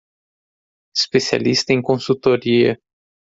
Especialista 0.97 1.73
em 1.75 1.79
consultoria 1.79 2.81